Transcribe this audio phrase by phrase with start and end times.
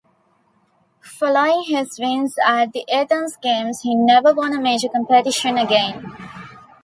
[1.19, 6.03] Following his wins at the Athens Games, he never won a major competition again.